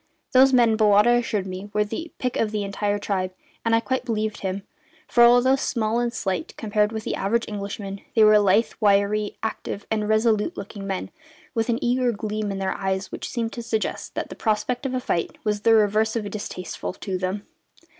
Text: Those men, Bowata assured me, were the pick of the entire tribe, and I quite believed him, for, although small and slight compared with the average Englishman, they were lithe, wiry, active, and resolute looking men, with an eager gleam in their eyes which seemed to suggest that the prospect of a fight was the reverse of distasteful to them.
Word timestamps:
Those 0.31 0.51
men, 0.51 0.77
Bowata 0.77 1.11
assured 1.19 1.45
me, 1.45 1.69
were 1.73 1.83
the 1.83 2.11
pick 2.17 2.35
of 2.35 2.49
the 2.49 2.63
entire 2.63 2.97
tribe, 2.97 3.35
and 3.63 3.75
I 3.75 3.79
quite 3.81 4.03
believed 4.03 4.39
him, 4.39 4.63
for, 5.07 5.23
although 5.23 5.55
small 5.55 5.99
and 5.99 6.11
slight 6.11 6.57
compared 6.57 6.91
with 6.91 7.03
the 7.03 7.13
average 7.13 7.47
Englishman, 7.47 8.01
they 8.15 8.23
were 8.23 8.39
lithe, 8.39 8.71
wiry, 8.79 9.37
active, 9.43 9.85
and 9.91 10.09
resolute 10.09 10.57
looking 10.57 10.87
men, 10.87 11.11
with 11.53 11.69
an 11.69 11.77
eager 11.83 12.11
gleam 12.11 12.51
in 12.51 12.57
their 12.57 12.75
eyes 12.75 13.11
which 13.11 13.29
seemed 13.29 13.53
to 13.53 13.61
suggest 13.61 14.15
that 14.15 14.29
the 14.29 14.35
prospect 14.35 14.87
of 14.87 14.95
a 14.95 14.99
fight 14.99 15.37
was 15.43 15.61
the 15.61 15.75
reverse 15.75 16.15
of 16.15 16.27
distasteful 16.31 16.93
to 16.93 17.19
them. 17.19 17.45